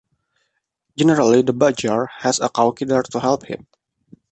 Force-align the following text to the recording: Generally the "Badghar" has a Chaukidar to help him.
Generally 0.97 1.43
the 1.43 1.53
"Badghar" 1.53 2.07
has 2.21 2.39
a 2.39 2.49
Chaukidar 2.49 3.03
to 3.03 3.19
help 3.19 3.45
him. 3.45 3.67